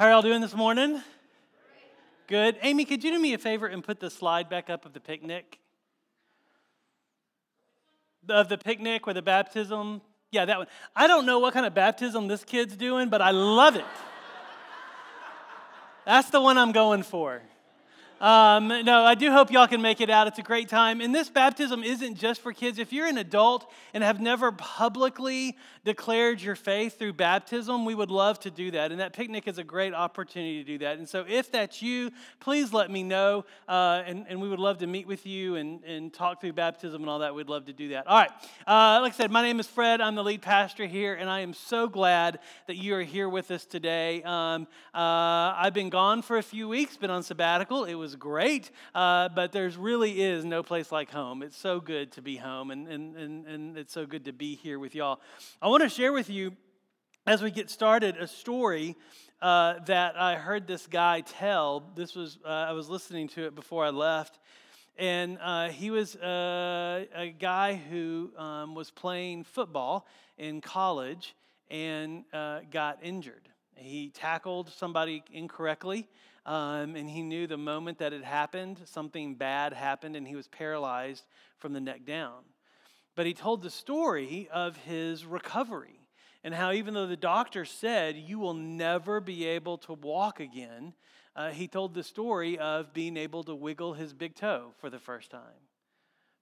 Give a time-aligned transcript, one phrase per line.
[0.00, 1.02] How are y'all doing this morning?
[2.26, 2.56] Good.
[2.62, 4.98] Amy, could you do me a favor and put the slide back up of the
[4.98, 5.58] picnic?
[8.26, 10.00] Of the picnic or the baptism?
[10.30, 10.68] Yeah, that one.
[10.96, 13.84] I don't know what kind of baptism this kid's doing, but I love it.
[16.06, 17.42] That's the one I'm going for.
[18.20, 20.26] Um, no, I do hope y'all can make it out.
[20.26, 21.00] It's a great time.
[21.00, 22.78] And this baptism isn't just for kids.
[22.78, 25.56] If you're an adult and have never publicly
[25.86, 28.92] declared your faith through baptism, we would love to do that.
[28.92, 30.98] And that picnic is a great opportunity to do that.
[30.98, 33.46] And so if that's you, please let me know.
[33.66, 37.00] Uh, and, and we would love to meet with you and, and talk through baptism
[37.00, 37.34] and all that.
[37.34, 38.06] We'd love to do that.
[38.06, 38.30] All right.
[38.66, 40.02] Uh, like I said, my name is Fred.
[40.02, 41.14] I'm the lead pastor here.
[41.14, 44.22] And I am so glad that you are here with us today.
[44.24, 47.86] Um, uh, I've been gone for a few weeks, been on sabbatical.
[47.86, 51.44] It was was great, uh, but there's really is no place like home.
[51.44, 54.56] It's so good to be home, and, and, and, and it's so good to be
[54.56, 55.20] here with y'all.
[55.62, 56.56] I want to share with you,
[57.24, 58.96] as we get started, a story
[59.40, 61.84] uh, that I heard this guy tell.
[61.94, 64.40] This was, uh, I was listening to it before I left.
[64.98, 71.36] And uh, he was uh, a guy who um, was playing football in college
[71.70, 73.48] and uh, got injured.
[73.76, 76.08] He tackled somebody incorrectly
[76.50, 80.48] um, and he knew the moment that it happened, something bad happened, and he was
[80.48, 81.24] paralyzed
[81.58, 82.40] from the neck down.
[83.14, 86.08] But he told the story of his recovery
[86.42, 90.94] and how, even though the doctor said, You will never be able to walk again,
[91.36, 94.98] uh, he told the story of being able to wiggle his big toe for the
[94.98, 95.68] first time,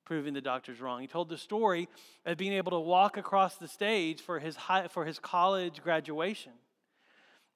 [0.06, 1.02] proving the doctor's wrong.
[1.02, 1.86] He told the story
[2.24, 6.52] of being able to walk across the stage for his, high, for his college graduation.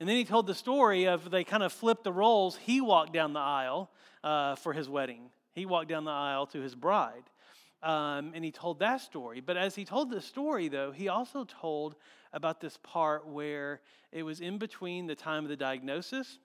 [0.03, 2.57] And then he told the story of they kind of flipped the roles.
[2.57, 3.89] He walked down the aisle
[4.25, 7.23] uh, for his wedding, he walked down the aisle to his bride.
[7.85, 9.41] Um, and he told that story.
[9.41, 11.95] But as he told the story, though, he also told
[12.33, 16.41] about this part where it was in between the time of the diagnosis,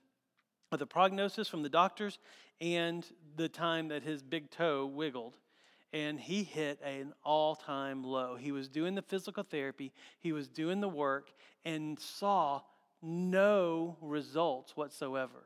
[0.71, 2.19] of the prognosis from the doctors,
[2.61, 5.33] and the time that his big toe wiggled
[5.93, 8.35] and he hit an all time low.
[8.35, 11.31] He was doing the physical therapy, he was doing the work,
[11.65, 12.61] and saw
[13.01, 15.43] no results whatsoever.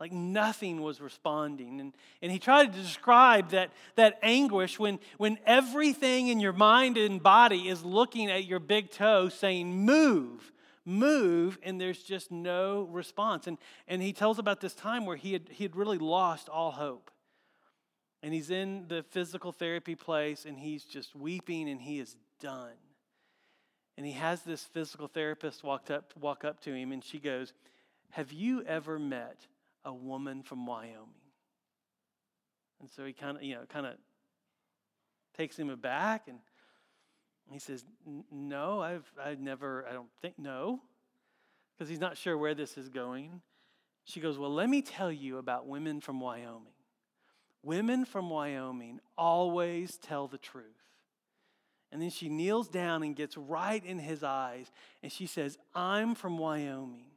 [0.00, 1.80] Like nothing was responding.
[1.80, 6.96] And, and he tried to describe that, that anguish when, when everything in your mind
[6.96, 10.50] and body is looking at your big toe saying, Move,
[10.84, 13.46] move, and there's just no response.
[13.46, 16.72] And, and he tells about this time where he had, he had really lost all
[16.72, 17.12] hope.
[18.24, 22.74] And he's in the physical therapy place and he's just weeping and he is done.
[23.96, 27.52] And he has this physical therapist walk up, walk up to him, and she goes,
[28.10, 29.46] Have you ever met
[29.84, 31.08] a woman from Wyoming?
[32.80, 33.94] And so he kind of, you know, kind of
[35.36, 36.38] takes him aback and
[37.50, 37.84] he says,
[38.30, 40.80] No, I've, I've never, I don't think, no,
[41.76, 43.42] because he's not sure where this is going.
[44.04, 46.72] She goes, Well, let me tell you about women from Wyoming.
[47.62, 50.81] Women from Wyoming always tell the truth.
[51.92, 54.72] And then she kneels down and gets right in his eyes.
[55.02, 57.10] And she says, I'm from Wyoming.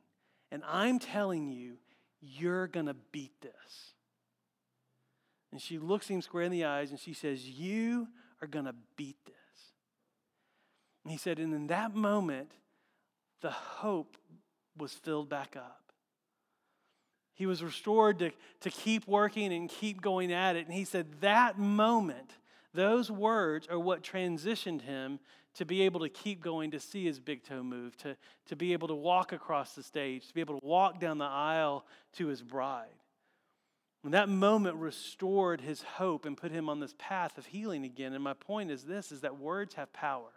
[0.52, 1.78] And I'm telling you,
[2.22, 3.94] you're going to beat this.
[5.54, 8.10] And she looks him square in the eyes and she says, You
[8.42, 9.34] are going to beat this.
[11.04, 12.52] And he said, And in that moment,
[13.42, 14.18] the hope
[14.78, 15.94] was filled back up.
[17.34, 18.32] He was restored to,
[18.62, 20.66] to keep working and keep going at it.
[20.66, 22.32] And he said, That moment
[22.76, 25.20] those words are what transitioned him
[25.56, 28.16] to be able to keep going to see his big toe move, to,
[28.48, 31.26] to be able to walk across the stage, to be able to walk down the
[31.26, 32.88] aisle to his bride.
[34.04, 38.14] And that moment restored his hope and put him on this path of healing again.
[38.14, 40.30] And my point is this is that words have power.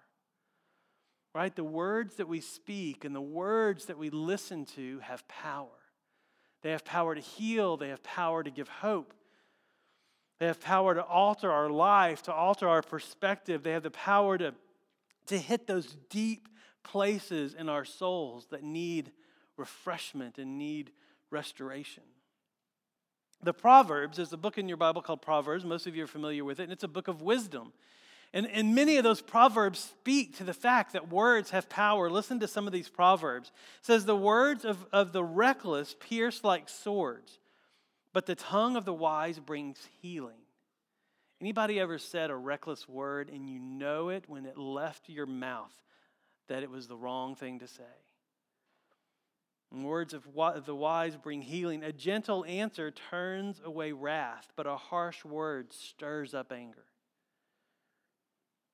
[1.34, 1.54] Right?
[1.54, 5.68] The words that we speak and the words that we listen to have power.
[6.62, 9.12] They have power to heal, they have power to give hope.
[10.38, 13.62] They have power to alter our life, to alter our perspective.
[13.62, 14.54] They have the power to,
[15.26, 16.48] to hit those deep
[16.84, 19.12] places in our souls that need
[19.56, 20.92] refreshment and need
[21.30, 22.04] restoration.
[23.42, 25.64] The Proverbs is a book in your Bible called Proverbs.
[25.64, 27.72] Most of you are familiar with it, and it's a book of wisdom.
[28.32, 32.10] And, and many of those proverbs speak to the fact that words have power.
[32.10, 33.52] Listen to some of these proverbs.
[33.80, 37.38] It says, The words of, of the reckless pierce like swords,
[38.12, 40.40] but the tongue of the wise brings healing.
[41.40, 45.72] Anybody ever said a reckless word and you know it when it left your mouth
[46.48, 47.82] that it was the wrong thing to say?
[49.70, 50.24] And words of
[50.64, 51.84] the wise bring healing.
[51.84, 56.86] A gentle answer turns away wrath, but a harsh word stirs up anger.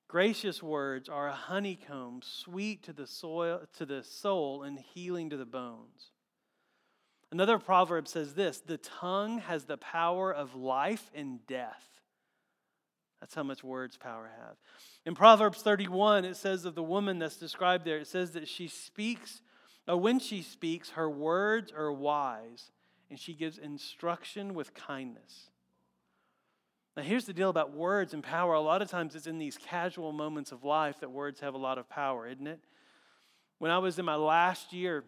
[0.07, 5.37] Gracious words are a honeycomb, sweet to the soil to the soul and healing to
[5.37, 6.11] the bones.
[7.31, 11.83] Another proverb says this the tongue has the power of life and death.
[13.19, 14.55] That's how much words power have.
[15.05, 18.67] In Proverbs 31, it says of the woman that's described there, it says that she
[18.67, 19.41] speaks,
[19.87, 22.71] or when she speaks, her words are wise,
[23.09, 25.49] and she gives instruction with kindness.
[26.95, 28.53] Now, here's the deal about words and power.
[28.53, 31.57] A lot of times it's in these casual moments of life that words have a
[31.57, 32.59] lot of power, isn't it?
[33.59, 35.03] When I was in my last year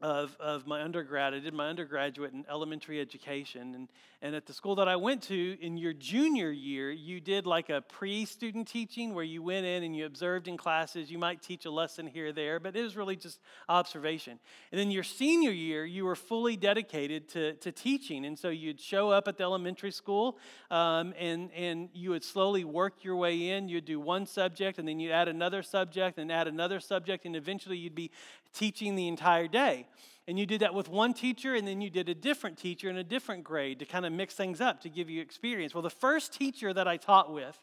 [0.00, 1.34] of, of my undergrad.
[1.34, 3.74] I did my undergraduate in elementary education.
[3.74, 3.88] And,
[4.22, 7.68] and at the school that I went to, in your junior year, you did like
[7.68, 11.10] a pre student teaching where you went in and you observed in classes.
[11.10, 14.38] You might teach a lesson here or there, but it was really just observation.
[14.72, 18.24] And then your senior year, you were fully dedicated to, to teaching.
[18.24, 20.38] And so you'd show up at the elementary school
[20.70, 23.68] um, and, and you would slowly work your way in.
[23.68, 27.36] You'd do one subject and then you'd add another subject and add another subject, and
[27.36, 28.10] eventually you'd be
[28.52, 29.86] teaching the entire day.
[30.28, 32.96] And you did that with one teacher, and then you did a different teacher in
[32.96, 35.74] a different grade to kind of mix things up to give you experience.
[35.74, 37.58] Well, the first teacher that I taught with,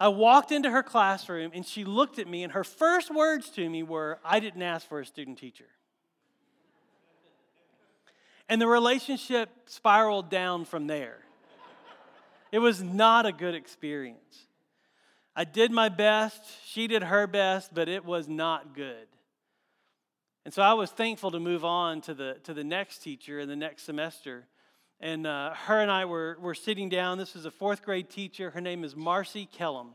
[0.00, 3.68] I walked into her classroom and she looked at me, and her first words to
[3.68, 5.66] me were, I didn't ask for a student teacher.
[8.48, 11.18] And the relationship spiraled down from there.
[12.50, 14.46] It was not a good experience.
[15.36, 19.06] I did my best, she did her best, but it was not good.
[20.44, 23.48] And so I was thankful to move on to the, to the next teacher in
[23.48, 24.46] the next semester.
[25.00, 27.18] And uh, her and I were, were sitting down.
[27.18, 28.50] This was a fourth grade teacher.
[28.50, 29.94] Her name is Marcy Kellum.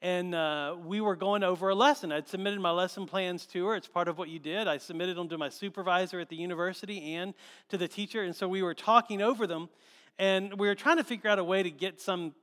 [0.00, 2.12] And uh, we were going over a lesson.
[2.12, 3.74] I'd submitted my lesson plans to her.
[3.74, 4.68] It's part of what you did.
[4.68, 7.34] I submitted them to my supervisor at the university and
[7.70, 8.22] to the teacher.
[8.22, 9.68] And so we were talking over them.
[10.18, 12.34] And we were trying to figure out a way to get some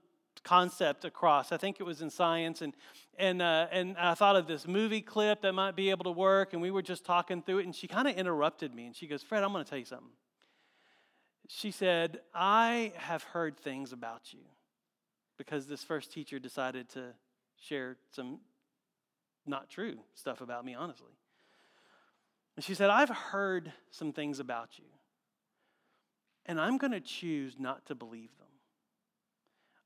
[0.44, 1.52] concept across.
[1.52, 2.74] I think it was in science, and
[3.18, 6.54] and uh, and I thought of this movie clip that might be able to work.
[6.54, 9.08] And we were just talking through it, and she kind of interrupted me, and she
[9.08, 10.12] goes, "Fred, I'm going to tell you something."
[11.48, 14.42] She said, "I have heard things about you
[15.38, 17.14] because this first teacher decided to
[17.58, 18.40] share some
[19.46, 21.14] not true stuff about me, honestly."
[22.56, 24.86] And she said, "I've heard some things about you."
[26.46, 28.45] And I'm going to choose not to believe them.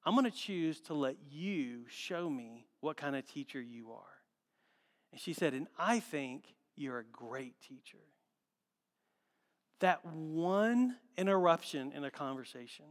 [0.06, 4.20] I'm going to choose to let you show me what kind of teacher you are.
[5.12, 6.44] And she said, And I think
[6.76, 7.98] you're a great teacher.
[9.80, 12.86] That one interruption in a conversation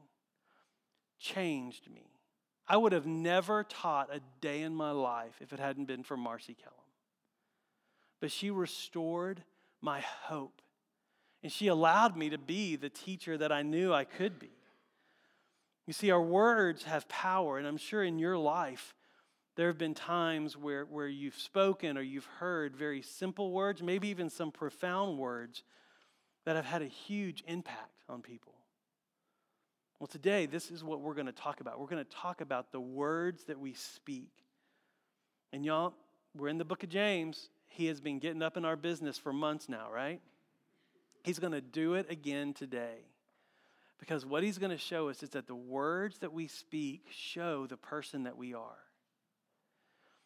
[1.19, 2.07] changed me.
[2.67, 6.17] I would have never taught a day in my life if it hadn't been for
[6.17, 6.75] Marcy Kellum.
[8.21, 9.43] But she restored
[9.81, 10.61] my hope.
[11.43, 14.58] And she allowed me to be the teacher that I knew I could be.
[15.89, 18.95] You see, our words have power, and I'm sure in your life,
[19.57, 24.09] there have been times where, where you've spoken or you've heard very simple words, maybe
[24.09, 25.63] even some profound words
[26.45, 28.53] that have had a huge impact on people.
[29.99, 31.81] Well, today, this is what we're going to talk about.
[31.81, 34.45] We're going to talk about the words that we speak.
[35.55, 35.95] And y'all,
[36.37, 37.49] we're in the book of James.
[37.67, 40.21] He has been getting up in our business for months now, right?
[41.25, 43.07] He's going to do it again today.
[43.99, 47.67] Because what he's going to show us is that the words that we speak show
[47.67, 48.79] the person that we are.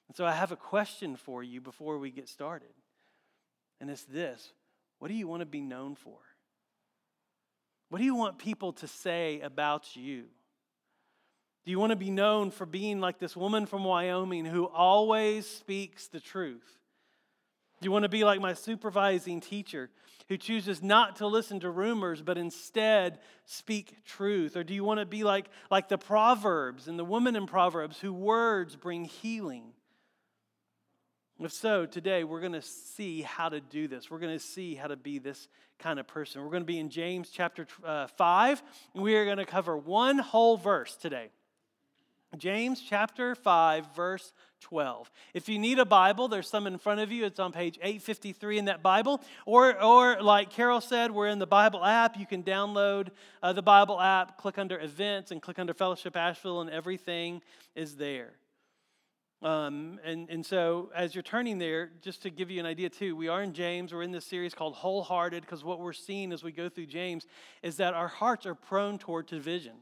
[0.08, 2.74] And so I have a question for you before we get started.
[3.80, 4.52] And it's this
[4.98, 6.18] What do you want to be known for?
[7.88, 10.24] What do you want people to say about you?
[11.64, 15.46] Do you want to be known for being like this woman from Wyoming who always
[15.46, 16.81] speaks the truth?
[17.82, 19.90] Do you want to be like my supervising teacher
[20.28, 24.56] who chooses not to listen to rumors but instead speak truth?
[24.56, 27.98] Or do you want to be like, like the Proverbs and the woman in Proverbs
[27.98, 29.72] who words bring healing?
[31.40, 34.08] If so, today we're going to see how to do this.
[34.08, 35.48] We're going to see how to be this
[35.80, 36.40] kind of person.
[36.40, 38.62] We're going to be in James chapter uh, 5,
[38.94, 41.30] and we are going to cover one whole verse today.
[42.38, 45.10] James chapter 5, verse 12.
[45.34, 47.26] If you need a Bible, there's some in front of you.
[47.26, 49.20] It's on page 853 in that Bible.
[49.44, 52.18] Or, or like Carol said, we're in the Bible app.
[52.18, 53.08] You can download
[53.42, 57.42] uh, the Bible app, click under events, and click under Fellowship Asheville, and everything
[57.74, 58.30] is there.
[59.42, 63.16] Um, and, and so, as you're turning there, just to give you an idea too,
[63.16, 63.92] we are in James.
[63.92, 67.26] We're in this series called Wholehearted because what we're seeing as we go through James
[67.60, 69.74] is that our hearts are prone toward division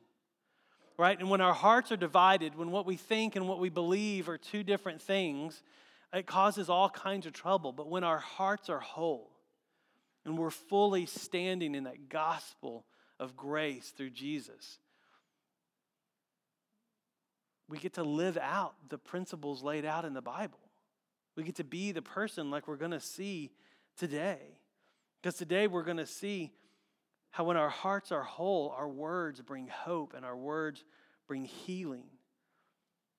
[1.01, 1.19] right?
[1.19, 4.37] And when our hearts are divided, when what we think and what we believe are
[4.37, 5.63] two different things,
[6.13, 7.73] it causes all kinds of trouble.
[7.73, 9.31] But when our hearts are whole
[10.27, 12.85] and we're fully standing in that gospel
[13.19, 14.79] of grace through Jesus,
[17.67, 20.59] we get to live out the principles laid out in the Bible.
[21.35, 23.53] We get to be the person like we're going to see
[23.97, 24.59] today.
[25.23, 26.53] Because today we're going to see
[27.31, 30.85] how when our hearts are whole, our words bring hope and our words
[31.29, 32.05] bring healing.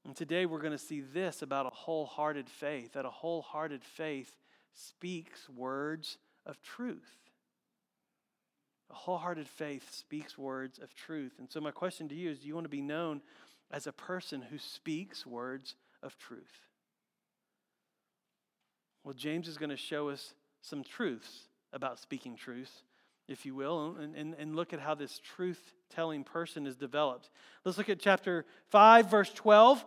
[0.06, 4.34] And today we're going to see this about a wholehearted faith that a wholehearted faith
[4.74, 7.18] speaks words of truth.
[8.89, 11.34] A wholehearted faith speaks words of truth.
[11.39, 13.22] And so, my question to you is do you want to be known
[13.72, 16.68] as a person who speaks words of truth?
[19.03, 22.84] Well, James is going to show us some truths about speaking truth,
[23.28, 27.30] if you will, and, and, and look at how this truth telling person is developed.
[27.63, 29.86] Let's look at chapter 5, verse 12.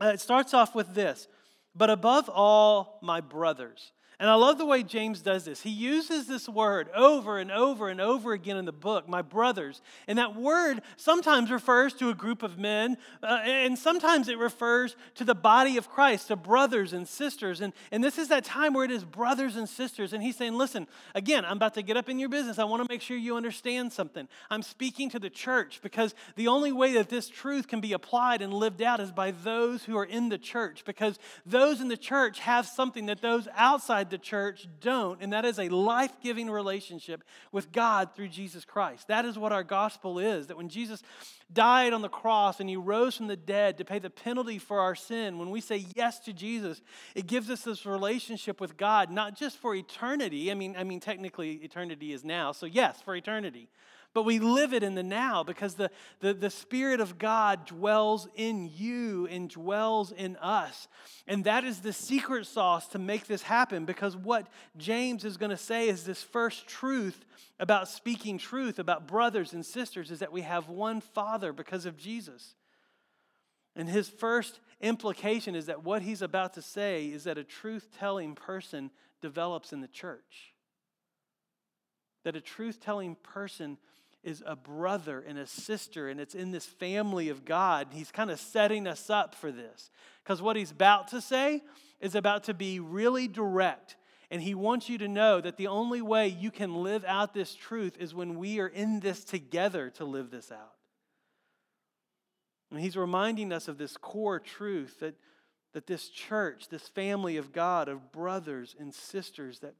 [0.00, 1.28] Uh, it starts off with this
[1.74, 3.92] But above all, my brothers.
[4.20, 5.62] And I love the way James does this.
[5.62, 9.82] He uses this word over and over and over again in the book, my brothers.
[10.06, 14.94] And that word sometimes refers to a group of men, uh, and sometimes it refers
[15.16, 17.60] to the body of Christ, to brothers and sisters.
[17.60, 20.12] And, and this is that time where it is brothers and sisters.
[20.12, 22.58] And he's saying, listen, again, I'm about to get up in your business.
[22.58, 24.28] I want to make sure you understand something.
[24.48, 28.42] I'm speaking to the church because the only way that this truth can be applied
[28.42, 31.96] and lived out is by those who are in the church, because those in the
[31.96, 36.12] church have something that those outside outside the church don't, and that is a life
[36.22, 39.08] giving relationship with God through Jesus Christ.
[39.08, 41.02] That is what our gospel is that when Jesus
[41.52, 44.80] died on the cross and he rose from the dead to pay the penalty for
[44.80, 46.82] our sin, when we say yes to Jesus,
[47.14, 50.50] it gives us this relationship with God, not just for eternity.
[50.50, 53.68] I mean, I mean, technically, eternity is now, so yes, for eternity
[54.14, 55.90] but we live it in the now because the,
[56.20, 60.86] the, the Spirit of God dwells in you and dwells in us.
[61.26, 65.50] And that is the secret sauce to make this happen because what James is going
[65.50, 67.24] to say is this first truth
[67.58, 71.96] about speaking truth about brothers and sisters is that we have one Father because of
[71.96, 72.54] Jesus.
[73.74, 77.88] And his first implication is that what he's about to say is that a truth
[77.98, 80.54] telling person develops in the church.
[82.22, 83.78] That a truth telling person
[84.24, 87.88] is a brother and a sister, and it's in this family of God.
[87.92, 89.90] He's kind of setting us up for this.
[90.22, 91.62] Because what he's about to say
[92.00, 93.96] is about to be really direct.
[94.30, 97.54] And he wants you to know that the only way you can live out this
[97.54, 100.74] truth is when we are in this together to live this out.
[102.70, 105.14] And he's reminding us of this core truth that,
[105.74, 109.74] that this church, this family of God, of brothers and sisters, that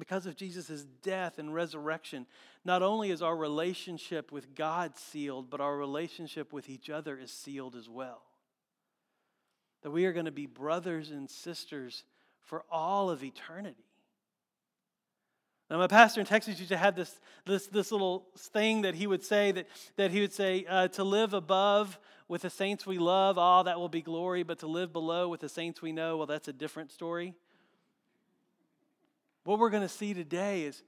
[0.00, 2.26] because of Jesus' death and resurrection,
[2.64, 7.30] not only is our relationship with God sealed, but our relationship with each other is
[7.30, 8.22] sealed as well.
[9.82, 12.02] That we are going to be brothers and sisters
[12.42, 13.84] for all of eternity.
[15.70, 19.06] Now, my pastor in Texas used to have this, this, this little thing that he
[19.06, 22.98] would say that, that he would say, uh, to live above with the saints we
[22.98, 25.92] love, all oh, that will be glory, but to live below with the saints we
[25.92, 27.34] know, well, that's a different story.
[29.44, 30.82] What we're going to see today is,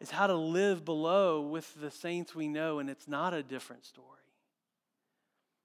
[0.00, 3.84] is how to live below with the saints we know, and it's not a different
[3.84, 4.08] story.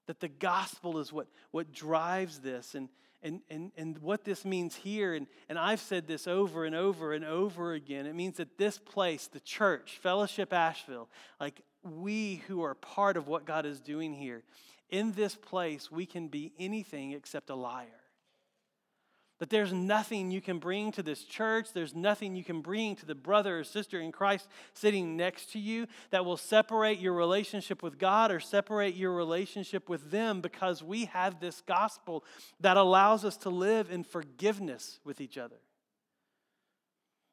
[0.06, 2.88] That the gospel is what, what drives this, and,
[3.22, 7.12] and, and, and what this means here, and, and I've said this over and over
[7.12, 8.06] and over again.
[8.06, 13.28] It means that this place, the church, Fellowship Asheville, like we who are part of
[13.28, 14.42] what God is doing here,
[14.88, 17.99] in this place, we can be anything except a liar.
[19.40, 23.06] That there's nothing you can bring to this church, there's nothing you can bring to
[23.06, 27.82] the brother or sister in Christ sitting next to you that will separate your relationship
[27.82, 32.24] with God or separate your relationship with them because we have this gospel
[32.60, 35.56] that allows us to live in forgiveness with each other.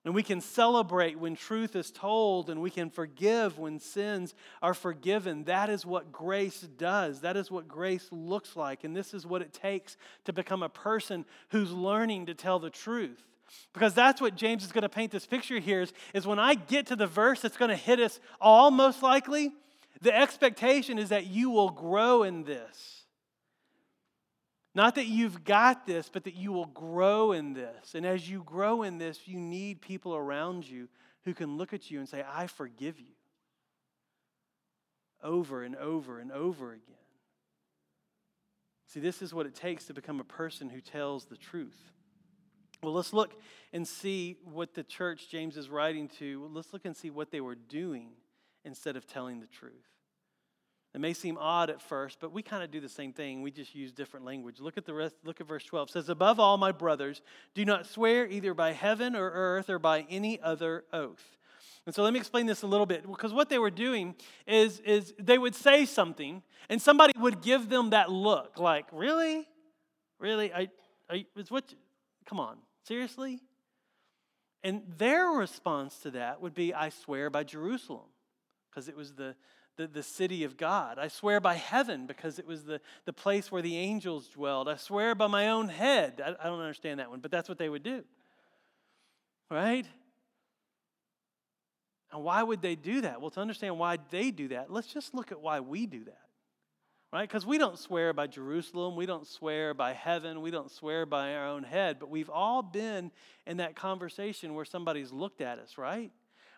[0.08, 4.74] And we can celebrate when truth is told, and we can forgive when sins are
[4.74, 5.44] forgiven.
[5.44, 7.20] That is what grace does.
[7.20, 8.86] That is what grace looks like.
[8.86, 12.70] And this is what it takes to become a person who's learning to tell the
[12.70, 13.22] truth.
[13.74, 16.54] Because that's what James is going to paint this picture here is, is when I
[16.54, 19.52] get to the verse that's going to hit us all, most likely,
[20.00, 22.97] the expectation is that you will grow in this.
[24.78, 27.96] Not that you've got this, but that you will grow in this.
[27.96, 30.88] And as you grow in this, you need people around you
[31.26, 33.16] who can look at you and say, I forgive you.
[35.24, 36.96] Over and over and over again.
[38.86, 41.92] See, this is what it takes to become a person who tells the truth.
[42.84, 43.34] Well, let's look
[43.74, 47.42] and see what the church James is writing to, let's look and see what they
[47.42, 48.10] were doing
[48.64, 49.97] instead of telling the truth.
[50.98, 53.44] It may seem odd at first, but we kind of do the same thing.
[53.44, 54.60] We just use different language.
[54.60, 55.90] Look at the rest, look at verse 12.
[55.90, 57.22] It says, Above all, my brothers,
[57.54, 61.38] do not swear either by heaven or earth or by any other oath.
[61.86, 64.16] And so let me explain this a little bit because what they were doing
[64.48, 69.48] is, is they would say something and somebody would give them that look like, Really?
[70.18, 70.52] Really?
[70.52, 70.70] I,
[71.08, 71.76] I, it's what,
[72.26, 73.40] come on, seriously?
[74.64, 78.08] And their response to that would be, I swear by Jerusalem
[78.72, 79.36] because it was the,
[79.78, 80.98] the, the city of God.
[81.00, 84.68] I swear by heaven because it was the, the place where the angels dwelled.
[84.68, 86.22] I swear by my own head.
[86.24, 88.04] I, I don't understand that one, but that's what they would do.
[89.50, 89.86] Right?
[92.12, 93.22] And why would they do that?
[93.22, 96.22] Well, to understand why they do that, let's just look at why we do that.
[97.14, 97.28] Right?
[97.28, 101.36] Because we don't swear by Jerusalem, we don't swear by heaven, we don't swear by
[101.36, 103.12] our own head, but we've all been
[103.46, 106.12] in that conversation where somebody's looked at us, right?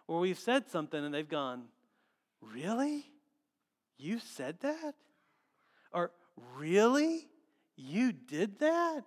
[0.07, 1.65] Where we've said something and they've gone,
[2.41, 3.05] Really?
[3.97, 4.95] You said that?
[5.91, 6.11] Or,
[6.57, 7.27] Really?
[7.75, 9.03] You did that?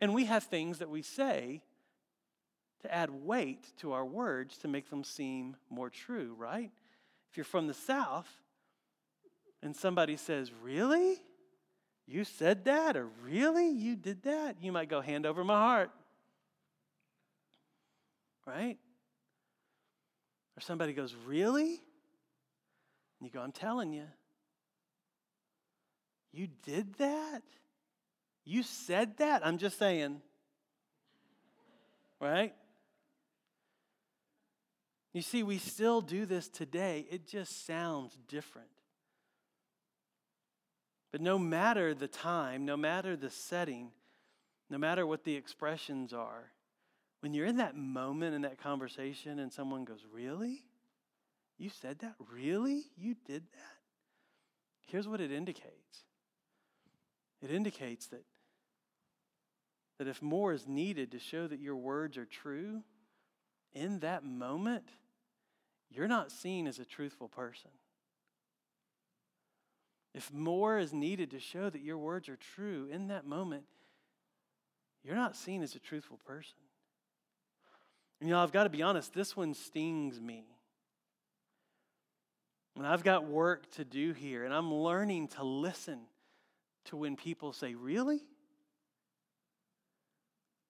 [0.00, 1.62] And we have things that we say
[2.82, 6.70] to add weight to our words to make them seem more true, right?
[7.30, 8.28] If you're from the South
[9.62, 11.16] and somebody says, Really?
[12.06, 12.96] You said that?
[12.96, 13.68] Or really?
[13.68, 14.56] You did that?
[14.62, 15.90] You might go, Hand over my heart.
[18.46, 18.78] Right?
[20.56, 21.80] Or somebody goes, Really?
[23.20, 24.06] And you go, I'm telling you.
[26.32, 27.42] You did that?
[28.44, 29.46] You said that?
[29.46, 30.20] I'm just saying.
[32.20, 32.54] Right?
[35.12, 37.06] You see, we still do this today.
[37.10, 38.68] It just sounds different.
[41.10, 43.90] But no matter the time, no matter the setting,
[44.68, 46.52] no matter what the expressions are,
[47.20, 50.64] when you're in that moment in that conversation and someone goes, Really?
[51.58, 52.14] You said that?
[52.32, 52.84] Really?
[52.96, 53.78] You did that?
[54.86, 56.04] Here's what it indicates
[57.40, 58.24] it indicates that,
[59.98, 62.82] that if more is needed to show that your words are true,
[63.72, 64.88] in that moment,
[65.90, 67.70] you're not seen as a truthful person.
[70.14, 73.64] If more is needed to show that your words are true, in that moment,
[75.04, 76.58] you're not seen as a truthful person.
[78.20, 80.44] You know, I've got to be honest, this one stings me.
[82.78, 85.98] And I've got work to do here, and I'm learning to listen
[86.86, 88.22] to when people say, Really?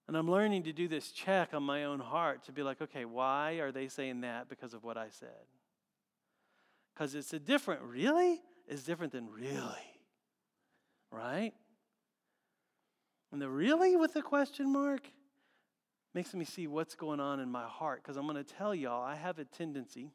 [0.09, 3.05] And I'm learning to do this check on my own heart to be like, okay,
[3.05, 5.29] why are they saying that because of what I said?
[6.95, 8.41] Because it's a different, really?
[8.67, 10.01] Is different than really.
[11.13, 11.53] Right?
[13.33, 15.03] And the really with the question mark
[16.15, 18.03] makes me see what's going on in my heart.
[18.03, 20.11] Because I'm going to tell y'all, I have a tendency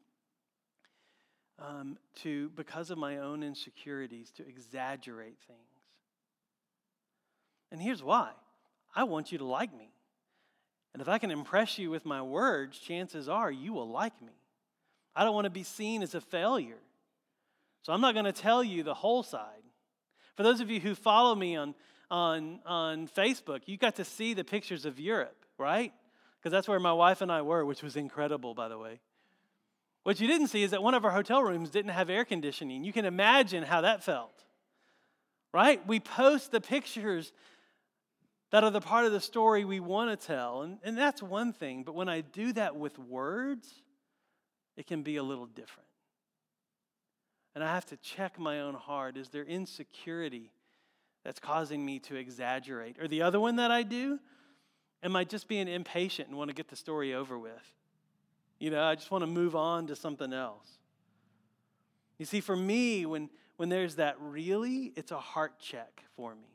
[1.58, 5.60] um, to, because of my own insecurities, to exaggerate things.
[7.70, 8.30] And here's why
[8.94, 9.90] I want you to like me.
[10.92, 14.32] And if I can impress you with my words, chances are you will like me.
[15.16, 16.78] I don't want to be seen as a failure.
[17.82, 19.62] So I'm not going to tell you the whole side.
[20.36, 21.74] For those of you who follow me on,
[22.10, 25.92] on, on Facebook, you got to see the pictures of Europe, right?
[26.38, 29.00] Because that's where my wife and I were, which was incredible, by the way.
[30.04, 32.84] What you didn't see is that one of our hotel rooms didn't have air conditioning.
[32.84, 34.44] You can imagine how that felt,
[35.52, 35.84] right?
[35.86, 37.32] We post the pictures
[38.50, 40.62] that are the part of the story we want to tell.
[40.62, 41.82] And, and that's one thing.
[41.82, 43.68] But when I do that with words,
[44.76, 45.88] it can be a little different.
[47.54, 49.16] And I have to check my own heart.
[49.16, 50.50] Is there insecurity
[51.24, 53.00] that's causing me to exaggerate?
[53.00, 54.18] Or the other one that I do,
[55.02, 57.74] am I just being impatient and want to get the story over with?
[58.64, 60.66] You know, I just want to move on to something else.
[62.16, 66.48] You see, for me, when, when there's that really, it's a heart check for me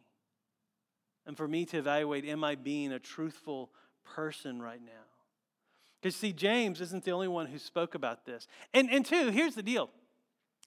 [1.28, 3.70] and for me to evaluate am I being a truthful
[4.04, 5.06] person right now?
[6.02, 8.48] Because, see, James isn't the only one who spoke about this.
[8.74, 9.92] And, and two, here's the deal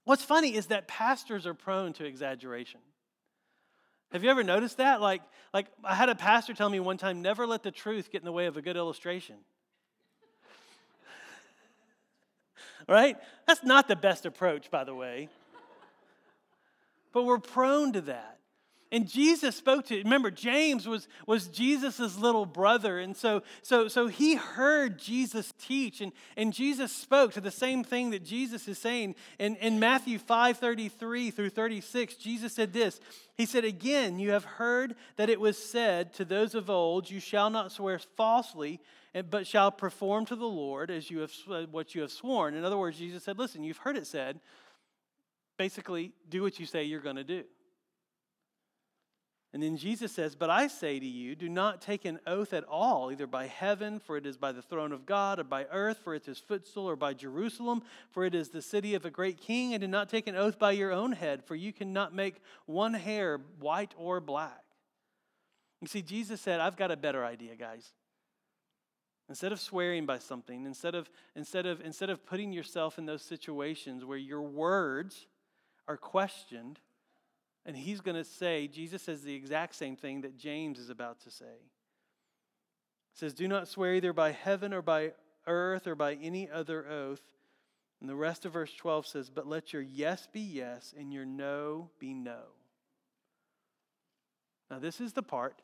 [0.05, 2.79] what's funny is that pastors are prone to exaggeration.
[4.13, 5.01] Have you ever noticed that?
[5.01, 8.21] Like, like I had a pastor tell me one time never let the truth get
[8.21, 9.39] in the way of a good illustration.
[12.89, 13.17] Right?
[13.47, 15.29] That's not the best approach, by the way.
[17.13, 18.39] But we're prone to that.
[18.93, 22.99] And Jesus spoke to, remember, James was, was Jesus' little brother.
[22.99, 27.85] And so, so, so he heard Jesus teach, and, and Jesus spoke to the same
[27.85, 29.15] thing that Jesus is saying.
[29.39, 33.01] In, in Matthew 5 33 through 36, Jesus said this
[33.35, 37.19] He said, Again, you have heard that it was said to those of old, You
[37.19, 38.79] shall not swear falsely,
[39.31, 41.33] but shall perform to the Lord as you have
[41.71, 42.55] what you have sworn.
[42.55, 44.39] In other words, Jesus said, Listen, you've heard it said,
[45.57, 47.45] basically, do what you say you're going to do.
[49.53, 52.65] And then Jesus says, But I say to you, do not take an oath at
[52.65, 55.99] all, either by heaven, for it is by the throne of God, or by earth,
[56.03, 59.39] for it is footstool, or by Jerusalem, for it is the city of a great
[59.39, 59.75] king.
[59.75, 62.95] And do not take an oath by your own head, for you cannot make one
[62.95, 64.65] hair white or black.
[65.83, 67.93] You see, Jesus said, I've got a better idea, guys.
[69.29, 73.23] Instead of swearing by something, instead of, instead of, instead of putting yourself in those
[73.23, 75.27] situations where your words
[75.89, 76.81] are questioned,
[77.65, 81.21] and he's going to say, Jesus says the exact same thing that James is about
[81.21, 81.45] to say.
[83.13, 85.13] He says, Do not swear either by heaven or by
[85.47, 87.23] earth or by any other oath.
[88.01, 91.25] And the rest of verse 12 says, But let your yes be yes and your
[91.25, 92.41] no be no.
[94.71, 95.63] Now, this is the part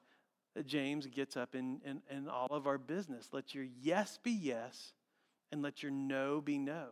[0.55, 3.31] that James gets up in, in, in all of our business.
[3.33, 4.93] Let your yes be yes
[5.51, 6.89] and let your no be no.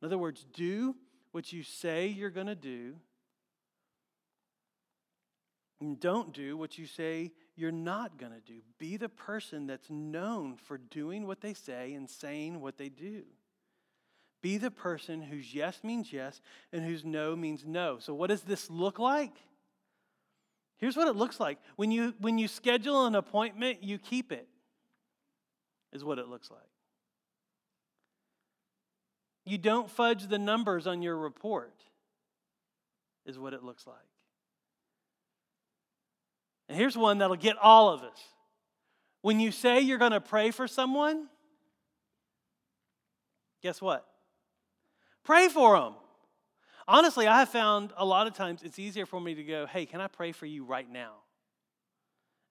[0.00, 0.94] In other words, do
[1.32, 2.94] what you say you're going to do,
[5.80, 8.60] and don't do what you say you're not going to do.
[8.78, 13.22] Be the person that's known for doing what they say and saying what they do.
[14.42, 16.40] Be the person whose yes means yes
[16.72, 17.98] and whose no means no.
[17.98, 19.32] So, what does this look like?
[20.78, 21.58] Here's what it looks like.
[21.76, 24.48] When you, when you schedule an appointment, you keep it,
[25.92, 26.71] is what it looks like.
[29.44, 31.74] You don't fudge the numbers on your report,
[33.26, 33.96] is what it looks like.
[36.68, 38.18] And here's one that'll get all of us.
[39.20, 41.28] When you say you're going to pray for someone,
[43.62, 44.06] guess what?
[45.24, 45.94] Pray for them.
[46.88, 49.86] Honestly, I have found a lot of times it's easier for me to go, hey,
[49.86, 51.12] can I pray for you right now?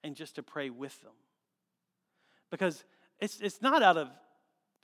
[0.03, 1.11] And just to pray with them.
[2.49, 2.83] Because
[3.19, 4.09] it's, it's not out of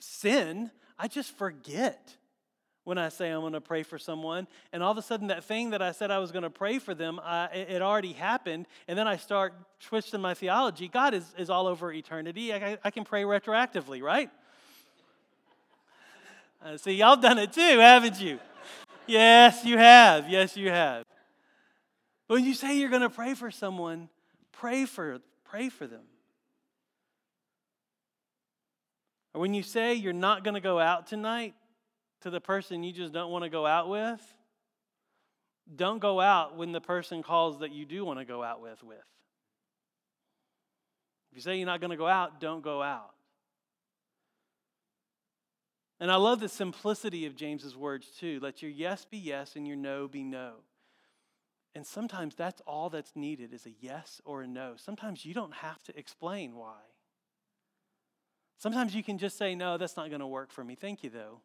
[0.00, 2.16] sin, I just forget
[2.88, 4.46] when I say I'm going to pray for someone.
[4.72, 6.78] And all of a sudden, that thing that I said I was going to pray
[6.78, 8.66] for them, I, it already happened.
[8.88, 10.88] And then I start twisting my theology.
[10.88, 12.50] God is, is all over eternity.
[12.52, 14.30] I, I can pray retroactively, right?
[16.60, 18.40] Uh, see, y'all done it too, haven't you?
[19.06, 20.28] yes, you have.
[20.28, 21.04] Yes, you have.
[22.26, 24.08] When you say you're going to pray for someone,
[24.50, 26.02] pray for, pray for them.
[29.38, 31.54] Or when you say you're not going to go out tonight
[32.22, 34.20] to the person you just don't want to go out with,
[35.76, 38.82] don't go out when the person calls that you do want to go out with
[38.82, 38.98] with.
[41.30, 43.12] If you say you're not going to go out, don't go out.
[46.00, 48.40] And I love the simplicity of James's words too.
[48.42, 50.54] Let your yes be yes and your no be no.
[51.76, 54.72] And sometimes that's all that's needed is a yes or a no.
[54.74, 56.80] Sometimes you don't have to explain why.
[58.58, 60.74] Sometimes you can just say, no, that's not going to work for me.
[60.74, 61.40] Thank you, though.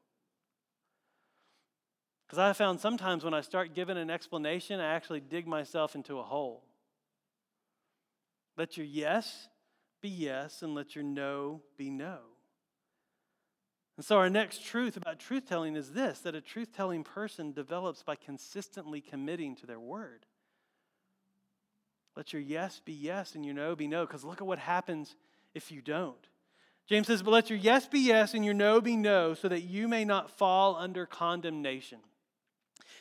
[2.25, 6.17] Because I found sometimes when I start giving an explanation, I actually dig myself into
[6.17, 6.63] a hole.
[8.57, 9.47] Let your yes
[10.01, 12.17] be yes and let your no be no.
[13.97, 17.51] And so, our next truth about truth telling is this that a truth telling person
[17.51, 20.25] develops by consistently committing to their word.
[22.15, 25.15] Let your yes be yes and your no be no, because look at what happens
[25.53, 26.27] if you don't.
[26.87, 29.61] James says, But let your yes be yes and your no be no, so that
[29.61, 31.99] you may not fall under condemnation.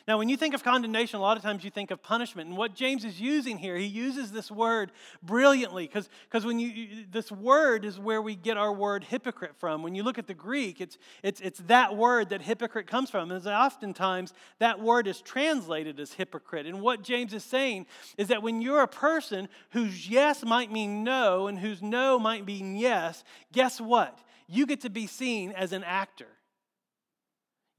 [0.05, 2.49] Now, when you think of condemnation, a lot of times you think of punishment.
[2.49, 7.31] And what James is using here, he uses this word brilliantly because when you this
[7.31, 9.81] word is where we get our word hypocrite from.
[9.81, 13.31] When you look at the Greek, it's, it's, it's that word that hypocrite comes from.
[13.31, 16.65] And oftentimes that word is translated as hypocrite.
[16.65, 17.85] And what James is saying
[18.17, 22.45] is that when you're a person whose yes might mean no and whose no might
[22.45, 24.19] mean yes, guess what?
[24.47, 26.27] You get to be seen as an actor.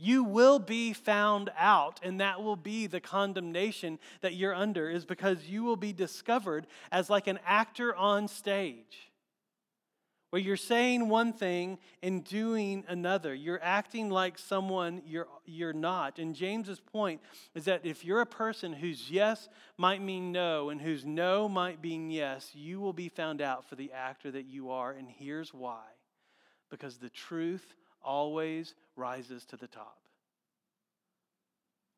[0.05, 5.07] You will be found out, and that will be the condemnation that you're under, is
[5.07, 9.11] because you will be discovered as like an actor on stage,
[10.29, 13.35] where you're saying one thing and doing another.
[13.35, 16.19] You're acting like someone you're, you're not.
[16.19, 17.23] And James's point
[17.55, 21.83] is that if you're a person whose yes might mean no and whose no might
[21.83, 24.91] mean yes, you will be found out for the actor that you are.
[24.93, 25.85] And here's why
[26.69, 29.99] because the truth always rises to the top.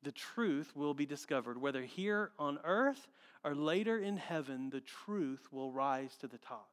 [0.02, 3.08] The truth will be discovered, whether here on earth
[3.42, 6.70] or later in heaven, the truth will rise to the top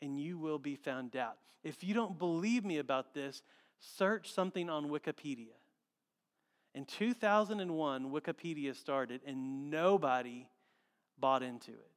[0.00, 1.38] and you will be found out.
[1.62, 3.42] If you don't believe me about this,
[3.80, 5.54] search something on Wikipedia.
[6.74, 10.46] In 2001, Wikipedia started and nobody
[11.18, 11.90] bought into it.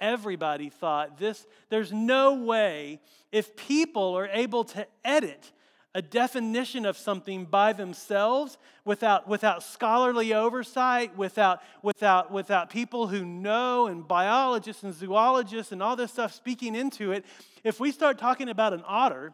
[0.00, 3.00] Everybody thought this, there's no way
[3.32, 5.52] if people are able to edit
[5.94, 13.24] a definition of something by themselves without, without scholarly oversight, without, without, without people who
[13.24, 17.24] know and biologists and zoologists and all this stuff speaking into it.
[17.64, 19.32] If we start talking about an otter,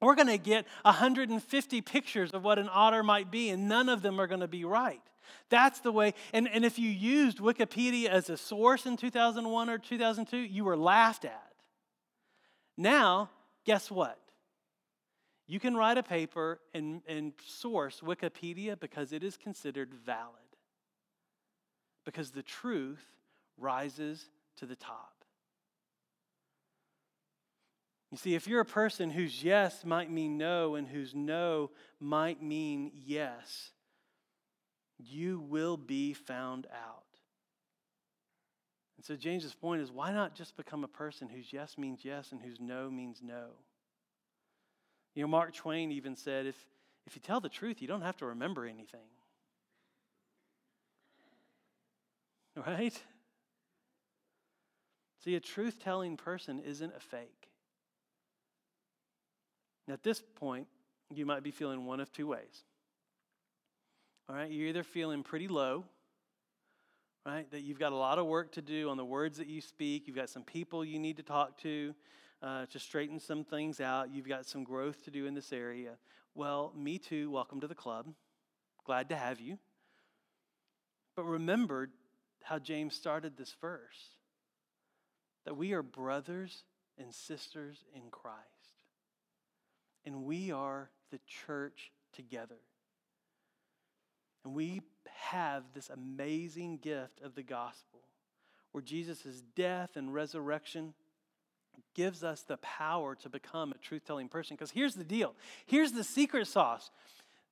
[0.00, 4.02] we're going to get 150 pictures of what an otter might be, and none of
[4.02, 5.00] them are going to be right.
[5.48, 6.14] That's the way.
[6.32, 10.76] And, and if you used Wikipedia as a source in 2001 or 2002, you were
[10.76, 11.52] laughed at.
[12.76, 13.30] Now,
[13.64, 14.18] guess what?
[15.46, 20.38] You can write a paper and, and source Wikipedia because it is considered valid.
[22.04, 23.04] Because the truth
[23.58, 25.12] rises to the top.
[28.10, 32.42] You see, if you're a person whose yes might mean no and whose no might
[32.42, 33.72] mean yes,
[35.04, 37.02] you will be found out.
[38.96, 42.32] And so James's point is why not just become a person whose yes means yes
[42.32, 43.46] and whose no means no?
[45.14, 46.56] You know, Mark Twain even said if,
[47.06, 49.00] if you tell the truth, you don't have to remember anything.
[52.54, 53.00] Right?
[55.24, 57.48] See, a truth telling person isn't a fake.
[59.88, 60.66] At this point,
[61.14, 62.64] you might be feeling one of two ways.
[64.28, 65.84] All right, you're either feeling pretty low,
[67.26, 69.60] right, that you've got a lot of work to do on the words that you
[69.60, 71.94] speak, you've got some people you need to talk to
[72.40, 75.92] uh, to straighten some things out, you've got some growth to do in this area.
[76.34, 78.06] Well, me too, welcome to the club.
[78.84, 79.58] Glad to have you.
[81.14, 81.88] But remember
[82.42, 84.16] how James started this verse
[85.44, 86.64] that we are brothers
[86.96, 88.38] and sisters in Christ
[90.04, 92.58] and we are the church together.
[94.44, 94.82] And we
[95.14, 98.00] have this amazing gift of the gospel
[98.72, 100.94] where Jesus' death and resurrection
[101.94, 104.56] gives us the power to become a truth telling person.
[104.56, 105.34] Because here's the deal
[105.66, 106.90] here's the secret sauce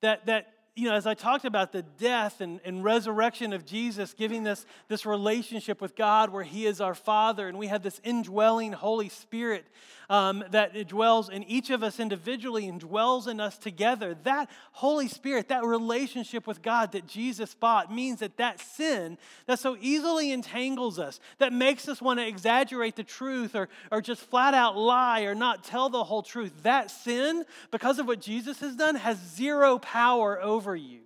[0.00, 4.14] that, that you know, as I talked about the death and, and resurrection of Jesus,
[4.14, 8.00] giving us this relationship with God where He is our Father, and we have this
[8.04, 9.66] indwelling Holy Spirit
[10.11, 14.16] um, that dwells in each of us individually and dwells in us together.
[14.24, 19.61] That Holy Spirit, that relationship with God that Jesus bought, means that that sin that
[19.61, 24.22] so easily entangles us, that makes us want to exaggerate the truth or, or just
[24.22, 28.59] flat out lie or not tell the whole truth, that sin, because of what Jesus
[28.61, 31.01] has done, has zero power over you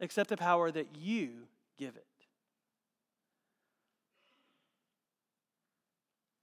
[0.00, 1.30] except the power that you
[1.78, 2.06] give it.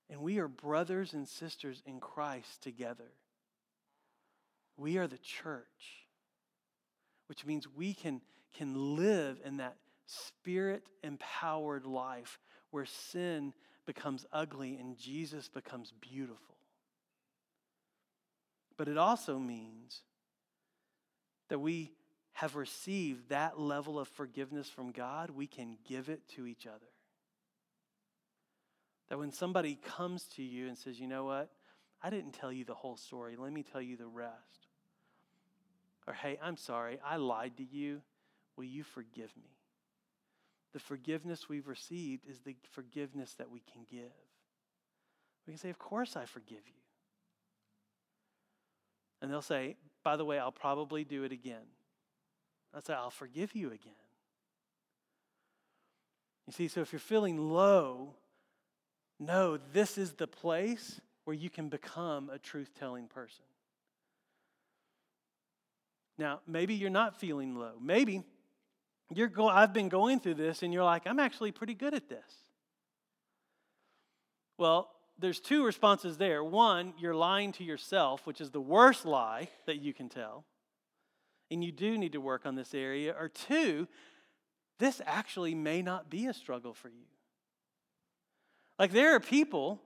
[0.10, 3.12] And we are brothers and sisters in Christ together.
[4.78, 6.06] We are the church,
[7.28, 8.21] which means we can,
[8.56, 12.39] can live in that spirit empowered life
[12.71, 13.54] where sin
[13.86, 16.58] becomes ugly and Jesus becomes beautiful.
[18.78, 20.02] But it also means
[21.54, 21.92] that we
[22.32, 26.89] have received that level of forgiveness from God, we can give it to each other.
[29.10, 31.52] That when somebody comes to you and says, you know what,
[32.02, 34.66] I didn't tell you the whole story, let me tell you the rest.
[36.08, 38.02] Or, hey, I'm sorry, I lied to you.
[38.58, 39.52] Will you forgive me?
[40.74, 44.10] The forgiveness we've received is the forgiveness that we can give.
[45.46, 46.82] We can say, Of course, I forgive you.
[49.22, 51.66] And they'll say, By the way, I'll probably do it again.
[52.74, 53.94] I say, I'll forgive you again.
[56.48, 58.16] You see, so if you're feeling low,
[59.20, 63.46] no, this is the place where you can become a truth telling person.
[66.18, 67.74] Now, maybe you're not feeling low.
[67.82, 68.24] Maybe
[69.13, 72.10] you're go- I've been going through this and you're like, I'm actually pretty good at
[72.10, 72.26] this.
[74.58, 76.43] Well, there's two responses there.
[76.43, 80.45] One, you're lying to yourself, which is the worst lie that you can tell.
[81.52, 83.15] And you do need to work on this area.
[83.17, 83.88] Or two,
[84.80, 87.06] this actually may not be a struggle for you.
[88.80, 89.82] Like there are people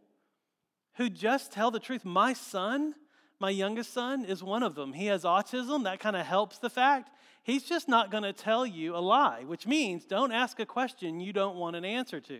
[0.95, 2.05] who just tell the truth.
[2.05, 2.95] My son,
[3.39, 4.93] my youngest son, is one of them.
[4.93, 5.83] He has autism.
[5.83, 7.11] That kind of helps the fact.
[7.43, 11.19] He's just not going to tell you a lie, which means don't ask a question
[11.19, 12.39] you don't want an answer to.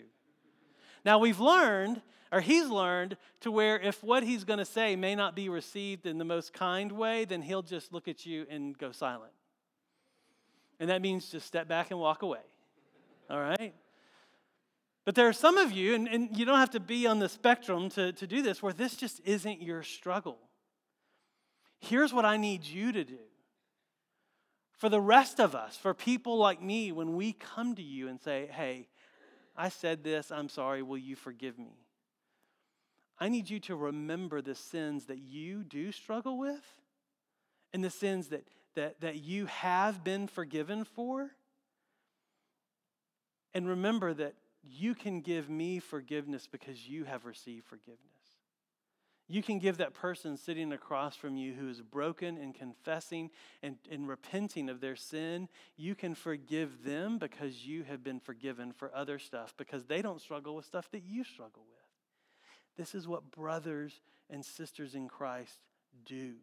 [1.05, 5.15] Now, we've learned, or he's learned, to where if what he's going to say may
[5.15, 8.77] not be received in the most kind way, then he'll just look at you and
[8.77, 9.31] go silent.
[10.79, 12.41] And that means just step back and walk away.
[13.29, 13.73] All right?
[15.05, 17.29] But there are some of you, and, and you don't have to be on the
[17.29, 20.38] spectrum to, to do this, where this just isn't your struggle.
[21.79, 23.19] Here's what I need you to do.
[24.77, 28.19] For the rest of us, for people like me, when we come to you and
[28.19, 28.88] say, hey,
[29.58, 31.76] I said this, I'm sorry, will you forgive me?
[33.20, 36.63] I need you to remember the sins that you do struggle with
[37.74, 41.32] and the sins that, that, that you have been forgiven for.
[43.56, 48.16] And remember that you can give me forgiveness because you have received forgiveness.
[49.30, 53.30] You can give that person sitting across from you who is broken and confessing
[53.62, 58.72] and, and repenting of their sin, you can forgive them because you have been forgiven
[58.72, 61.78] for other stuff because they don't struggle with stuff that you struggle with.
[62.78, 65.60] This is what brothers and sisters in Christ
[66.06, 66.36] do.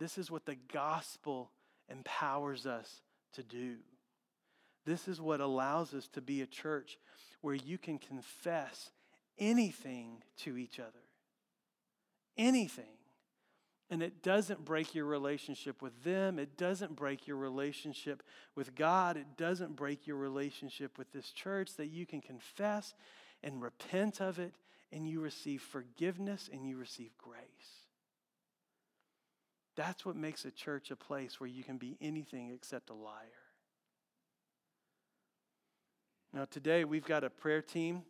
[0.00, 1.52] This is what the gospel
[1.88, 3.02] empowers us
[3.34, 3.76] to do.
[4.86, 6.98] This is what allows us to be a church
[7.42, 8.90] where you can confess
[9.38, 11.09] anything to each other.
[12.40, 12.84] Anything.
[13.90, 16.38] And it doesn't break your relationship with them.
[16.38, 18.22] It doesn't break your relationship
[18.54, 19.18] with God.
[19.18, 22.94] It doesn't break your relationship with this church that you can confess
[23.42, 24.54] and repent of it
[24.90, 27.40] and you receive forgiveness and you receive grace.
[29.76, 33.26] That's what makes a church a place where you can be anything except a liar.
[36.32, 38.02] Now, today we've got a prayer team.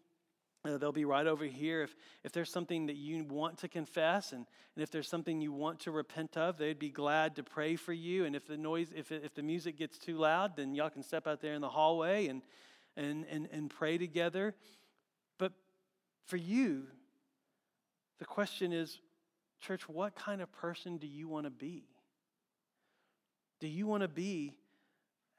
[0.63, 1.83] Uh, they'll be right over here.
[1.83, 4.45] If, if there's something that you want to confess and,
[4.77, 7.95] and if there's something you want to repent of, they'd be glad to pray for
[7.95, 8.27] you.
[8.27, 11.27] And if the noise, if, if the music gets too loud, then y'all can step
[11.27, 12.43] out there in the hallway and,
[12.97, 14.55] and, and, and pray together.
[15.39, 15.53] But
[16.27, 16.83] for you,
[18.19, 18.99] the question is,
[19.61, 21.85] church, what kind of person do you want to be?
[23.61, 24.57] Do you want to be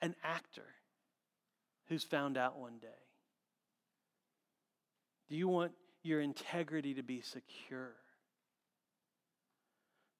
[0.01, 0.65] an actor
[1.89, 2.87] who's found out one day?
[5.31, 5.71] Do you want
[6.03, 7.93] your integrity to be secure?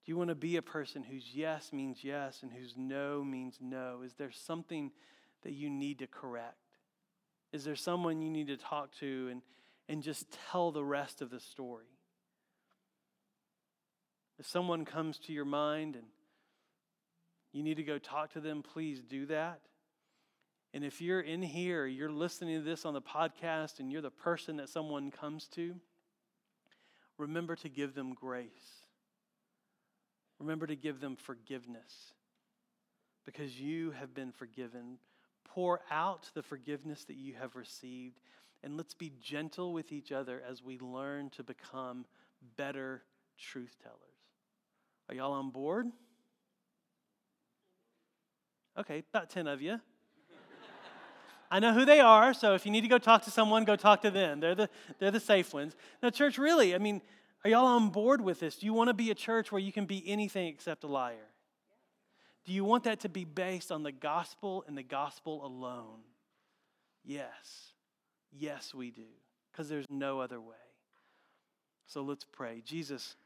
[0.05, 3.57] Do you want to be a person whose yes means yes and whose no means
[3.59, 4.03] no?
[4.05, 4.89] Is there something
[5.43, 6.55] that you need to correct?
[7.51, 9.41] Is there someone you need to talk to and,
[9.89, 11.91] and just tell the rest of the story?
[14.39, 16.05] If someone comes to your mind and
[17.51, 19.59] you need to go talk to them, please do that.
[20.73, 24.09] And if you're in here, you're listening to this on the podcast, and you're the
[24.09, 25.75] person that someone comes to,
[27.17, 28.85] remember to give them grace.
[30.39, 32.13] Remember to give them forgiveness
[33.25, 34.97] because you have been forgiven.
[35.45, 38.19] Pour out the forgiveness that you have received,
[38.63, 42.05] and let's be gentle with each other as we learn to become
[42.55, 43.03] better
[43.37, 43.97] truth tellers.
[45.09, 45.87] Are y'all on board?
[48.79, 49.81] Okay, about 10 of you.
[51.53, 53.75] I know who they are, so if you need to go talk to someone, go
[53.75, 54.39] talk to them.
[54.39, 55.75] They're the, they're the safe ones.
[56.01, 57.01] Now, church, really, I mean,
[57.43, 58.55] are y'all on board with this?
[58.55, 61.27] Do you want to be a church where you can be anything except a liar?
[62.45, 65.99] Do you want that to be based on the gospel and the gospel alone?
[67.03, 67.73] Yes.
[68.31, 69.03] Yes, we do,
[69.51, 70.55] because there's no other way.
[71.85, 72.61] So let's pray.
[72.65, 73.17] Jesus,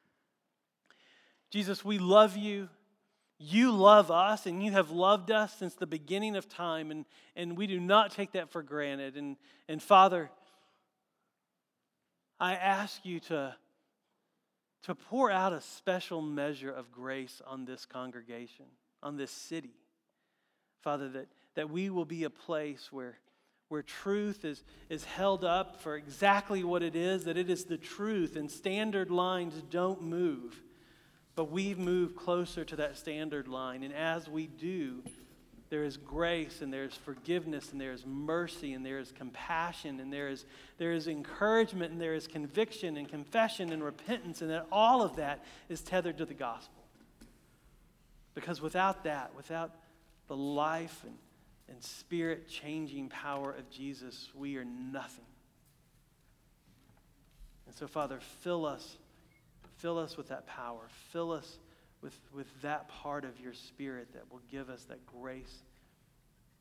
[1.51, 2.69] Jesus, we love you.
[3.37, 7.57] You love us and you have loved us since the beginning of time, and, and
[7.57, 9.17] we do not take that for granted.
[9.17, 9.35] And,
[9.67, 10.29] and Father,
[12.39, 13.55] I ask you to,
[14.83, 18.65] to pour out a special measure of grace on this congregation,
[19.03, 19.75] on this city.
[20.81, 23.17] Father, that, that we will be a place where,
[23.67, 27.77] where truth is, is held up for exactly what it is, that it is the
[27.77, 30.61] truth, and standard lines don't move.
[31.35, 33.83] But we move closer to that standard line.
[33.83, 35.03] And as we do,
[35.69, 39.99] there is grace and there is forgiveness and there is mercy and there is compassion
[39.99, 40.45] and there is,
[40.77, 44.41] there is encouragement and there is conviction and confession and repentance.
[44.41, 46.83] And that all of that is tethered to the gospel.
[48.33, 49.71] Because without that, without
[50.27, 51.17] the life and,
[51.67, 55.25] and spirit changing power of Jesus, we are nothing.
[57.65, 58.97] And so, Father, fill us
[59.77, 60.87] Fill us with that power.
[61.11, 61.57] Fill us
[62.01, 65.63] with, with that part of your spirit that will give us that grace,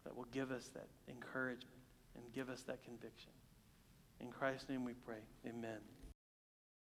[0.04, 1.68] that will give us that encouragement,
[2.16, 3.30] and give us that conviction.
[4.20, 5.18] In Christ's name we pray.
[5.46, 5.78] Amen.